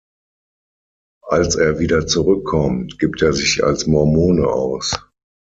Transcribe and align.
Als 1.27 1.55
er 1.57 1.77
wieder 1.77 2.07
zurückkommt, 2.07 2.97
gibt 2.97 3.21
er 3.21 3.33
sich 3.33 3.63
als 3.63 3.85
Mormone 3.85 4.47
aus. 4.47 4.97